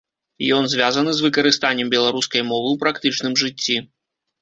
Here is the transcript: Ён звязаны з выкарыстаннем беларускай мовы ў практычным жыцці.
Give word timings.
Ён 0.55 0.63
звязаны 0.73 1.11
з 1.17 1.27
выкарыстаннем 1.27 1.93
беларускай 1.97 2.41
мовы 2.51 2.67
ў 2.75 2.83
практычным 2.83 3.33
жыцці. 3.47 3.83